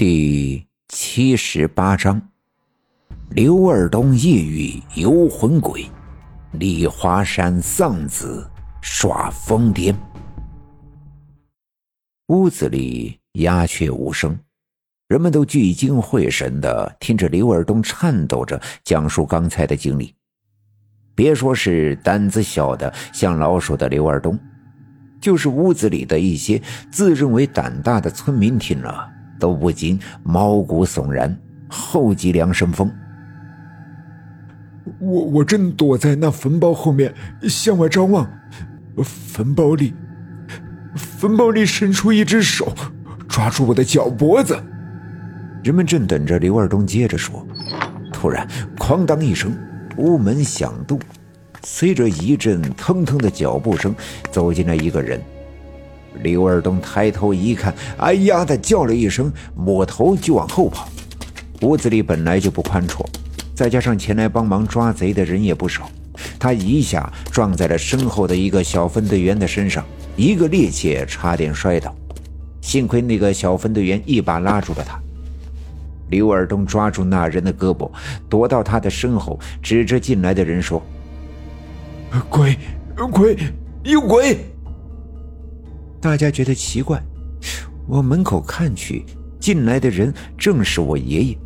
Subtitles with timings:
[0.00, 2.22] 第七十八章：
[3.32, 5.84] 刘二东夜遇游魂鬼，
[6.52, 8.50] 李华山丧子
[8.80, 9.94] 耍疯癫。
[12.28, 14.40] 屋子里鸦雀无声，
[15.06, 20.14] 人们都聚精会神的听着刘二东颤抖着讲述刚才的经历。
[21.14, 24.40] 别说是胆子小的像老鼠的刘二东，
[25.20, 26.58] 就是屋子里的一些
[26.90, 29.19] 自认为胆大的村民听了。
[29.40, 31.36] 都不禁毛骨悚然，
[31.68, 32.88] 后脊梁生风。
[34.98, 38.28] 我我正躲在那坟包后面向外张望，
[39.02, 39.94] 坟包里，
[40.94, 42.72] 坟包里伸出一只手，
[43.28, 44.56] 抓住我的脚脖子。
[45.62, 47.46] 人们正等着刘二东接着说，
[48.12, 48.46] 突然
[48.78, 49.56] 哐当一声，
[49.96, 50.98] 屋门响动，
[51.62, 53.94] 随着一阵腾腾的脚步声，
[54.30, 55.20] 走进来一个人。
[56.22, 60.88] 刘二东抬头一看，哎呀的叫了一声，抹头就往后跑。
[61.62, 63.04] 屋子里本来就不宽敞，
[63.54, 65.90] 再加上前来帮忙抓贼的人也不少，
[66.38, 69.84] 他一下撞在了身后的一个小分队员的身上，
[70.16, 71.94] 一个趔趄，差点摔倒。
[72.60, 75.00] 幸亏那个小分队员一把拉住了他。
[76.08, 77.90] 刘二东抓住那人的胳膊，
[78.28, 80.82] 躲到他的身后，指着进来的人说
[82.28, 82.56] ：“鬼，
[83.12, 83.36] 鬼，
[83.84, 84.38] 有鬼！”
[86.00, 86.98] 大家觉得奇怪，
[87.88, 89.04] 往门口看去，
[89.38, 91.38] 进来的人正是我爷爷。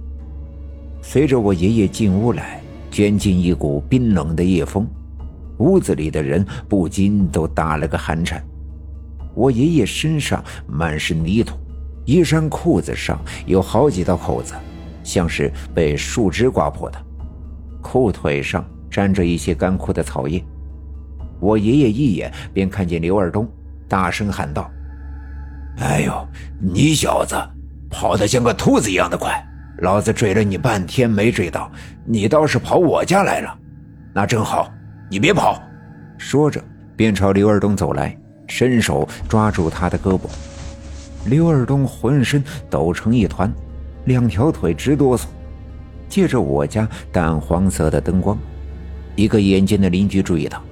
[1.02, 4.86] 随着我爷爷进屋来，卷进一股冰冷的夜风，
[5.58, 8.40] 屋子里的人不禁都打了个寒颤。
[9.34, 11.58] 我爷爷身上满是泥土，
[12.04, 14.54] 衣衫裤子上有好几道口子，
[15.02, 17.06] 像是被树枝刮破的，
[17.82, 20.40] 裤腿上沾着一些干枯的草叶。
[21.40, 23.48] 我爷爷一眼便看见刘二东。
[23.88, 24.70] 大声喊道
[25.78, 26.28] ：“哎呦，
[26.60, 27.36] 你小子
[27.90, 29.44] 跑得像个兔子一样的快！
[29.78, 31.70] 老子追了你半天没追到，
[32.04, 33.58] 你倒是跑我家来了，
[34.12, 34.72] 那正好，
[35.10, 35.60] 你别跑！”
[36.16, 36.62] 说着
[36.96, 38.16] 便朝刘二东走来，
[38.46, 40.22] 伸手抓住他的胳膊。
[41.26, 43.52] 刘二东浑身抖成一团，
[44.04, 45.24] 两条腿直哆嗦。
[46.08, 48.38] 借着我家淡黄色的灯光，
[49.16, 50.62] 一个眼尖的邻居注意到。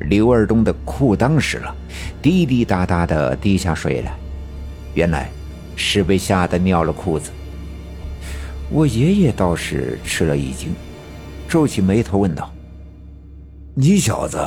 [0.00, 1.74] 刘二东的裤裆湿了，
[2.22, 4.14] 滴滴答答的滴下水来。
[4.94, 5.28] 原来
[5.76, 7.30] 是被吓得尿了裤子。
[8.70, 10.74] 我爷爷倒是吃了一惊，
[11.48, 12.52] 皱起眉头问道
[13.74, 14.38] ：“你小子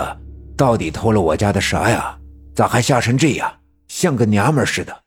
[0.58, 2.18] 到底偷了我家的啥呀？
[2.54, 3.50] 咋还吓成这样，
[3.88, 5.04] 像个娘们似的？”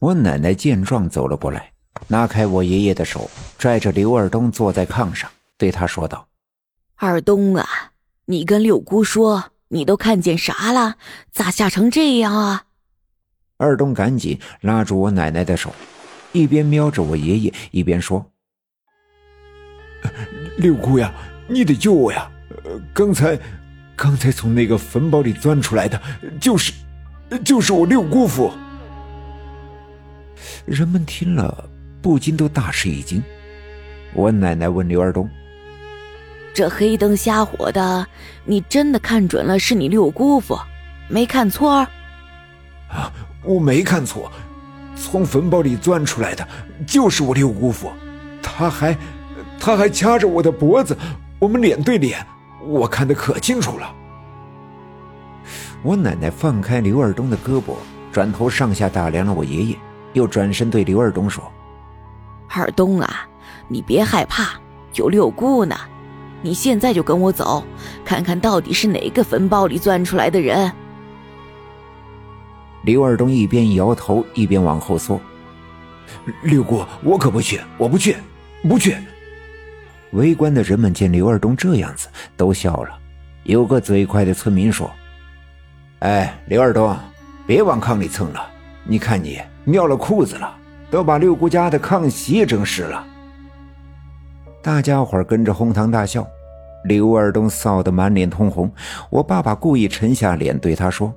[0.00, 1.70] 我奶奶见状走了过来，
[2.08, 6.26] 拉开我爷爷的手，拽着刘二东坐在炕上，对他说道
[6.96, 7.66] ：“二东啊，
[8.32, 10.96] 你跟六姑说。”你都看见啥了？
[11.32, 12.64] 咋吓成这样啊？
[13.56, 15.74] 二东赶紧拉住我奶奶的手，
[16.32, 18.22] 一边瞄着我爷爷，一边说
[20.60, 21.10] ：“六姑呀，
[21.48, 22.30] 你得救我呀！
[22.92, 23.38] 刚才，
[23.96, 25.98] 刚才从那个坟包里钻出来的，
[26.38, 26.74] 就是，
[27.42, 28.52] 就是我六姑父。”
[30.68, 31.66] 人们听了
[32.02, 33.22] 不禁都大吃一惊。
[34.12, 35.26] 我奶奶问刘二东。
[36.54, 38.06] 这黑灯瞎火的，
[38.44, 40.58] 你真的看准了是你六姑父，
[41.08, 41.86] 没看错？
[42.90, 43.10] 啊，
[43.42, 44.30] 我没看错，
[44.94, 46.46] 从坟包里钻出来的
[46.86, 47.90] 就是我六姑父，
[48.42, 48.96] 他还，
[49.58, 50.94] 他还掐着我的脖子，
[51.38, 52.24] 我们脸对脸，
[52.66, 53.94] 我看得可清楚了。
[55.82, 57.76] 我奶奶放开刘二东的胳膊，
[58.12, 59.76] 转头上下打量了我爷爷，
[60.12, 61.42] 又转身对刘二东说
[62.54, 63.26] ：“二东啊，
[63.68, 64.60] 你别害怕，
[64.94, 65.74] 有六姑呢。”
[66.42, 67.64] 你现在就跟我走，
[68.04, 70.70] 看看到底是哪个坟包里钻出来的人。
[72.82, 75.20] 刘二东一边摇头一边往后缩。
[76.42, 78.16] 六姑，我可不去，我不去，
[78.68, 78.96] 不去。
[80.10, 82.98] 围观的人们见刘二东这样子，都笑了。
[83.44, 84.90] 有个嘴快的村民说
[86.00, 86.94] ：“哎，刘二东，
[87.46, 88.44] 别往炕里蹭了，
[88.84, 90.54] 你看你尿了裤子了，
[90.90, 93.06] 都把六姑家的炕席整湿了。”
[94.62, 96.24] 大家伙跟着哄堂大笑，
[96.84, 98.72] 刘二东臊得满脸通红。
[99.10, 101.12] 我爸爸故意沉下脸对他说：“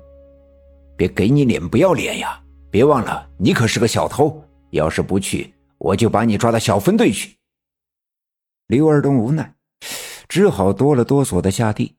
[0.98, 2.42] 别给你脸不要脸呀！
[2.72, 4.42] 别忘了，你可是个小偷。
[4.70, 7.36] 要是不去，我就把你抓到小分队去。”
[8.66, 9.54] 刘二东无奈，
[10.28, 11.94] 只好哆了哆嗦的下地。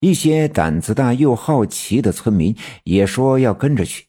[0.00, 2.54] 一些胆子大又好奇的村民
[2.84, 4.06] 也说要跟着去。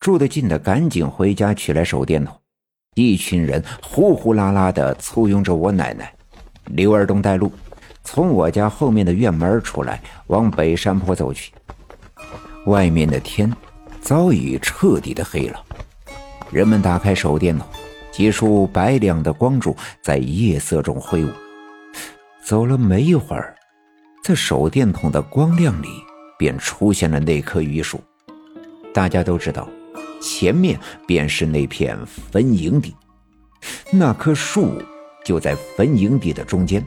[0.00, 2.41] 住得近的赶紧回家取来手电筒。
[2.94, 6.12] 一群人呼呼啦啦的簇拥着我奶奶，
[6.66, 7.50] 刘二东带路，
[8.04, 11.52] 从我家后面的院门出来，往北山坡走去。
[12.66, 13.50] 外面的天
[14.00, 15.58] 早已彻底的黑了，
[16.50, 17.66] 人们打开手电筒，
[18.10, 21.30] 几束白亮的光柱在夜色中挥舞。
[22.44, 23.54] 走了没一会儿，
[24.22, 25.88] 在手电筒的光亮里，
[26.38, 27.98] 便出现了那棵榆树。
[28.92, 29.66] 大家都知道，
[30.22, 32.94] 前面便是那片坟营地，
[33.90, 34.80] 那棵树
[35.24, 36.84] 就在坟营地的中间。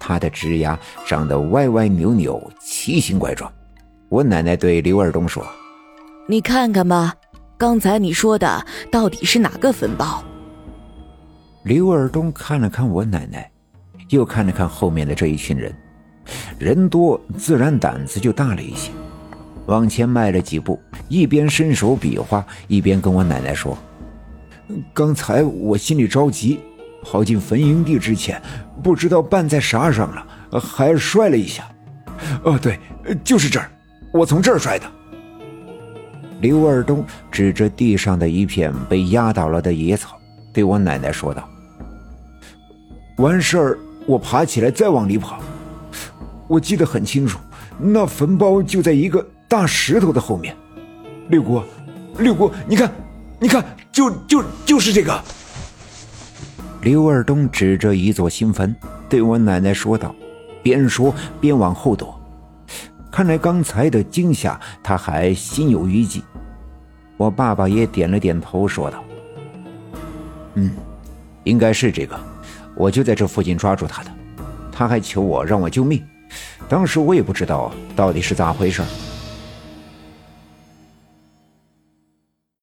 [0.00, 3.50] 它的枝丫长得歪歪扭扭，奇形怪状。
[4.10, 5.46] 我奶奶对刘二东说
[6.28, 7.14] ：“你看看吧，
[7.56, 10.22] 刚才你说的到底是哪个坟包？”
[11.64, 13.50] 刘二东看了看我奶奶，
[14.10, 15.74] 又看了看后面的这一群人，
[16.58, 18.90] 人多自然胆子就大了一些，
[19.66, 23.76] 往前迈了几步，一边伸手比划，一边跟我奶奶说
[24.92, 26.60] ：“刚才我心里着急。”
[27.06, 28.40] 跑进坟营地之前，
[28.82, 31.62] 不知道绊在啥上了，还摔了一下。
[32.44, 32.80] 哦，对，
[33.22, 33.70] 就是这儿，
[34.10, 34.86] 我从这儿摔的。
[36.40, 40.18] 刘二东指着地上的一片被压倒了的野草，
[40.50, 41.46] 对我奶奶说道
[43.18, 45.40] ：“完事儿，我爬起来再往里跑。
[46.48, 47.38] 我记得很清楚，
[47.78, 50.56] 那坟包就在一个大石头的后面。
[51.28, 51.62] 六姑，
[52.18, 52.92] 六姑，你看，
[53.40, 55.22] 你看，就就就是这个。”
[56.82, 58.76] 刘二东指着一座新坟，
[59.08, 60.14] 对我奶奶说道，
[60.62, 62.20] 边说边往后躲。
[63.10, 66.22] 看来刚才的惊吓，他还心有余悸。
[67.16, 69.02] 我爸爸也点了点头，说道
[70.54, 70.72] ：“嗯，
[71.44, 72.18] 应该是这个，
[72.74, 74.10] 我就在这附近抓住他的。
[74.70, 76.04] 他还求我让我救命，
[76.68, 78.82] 当时我也不知道到底是咋回事。”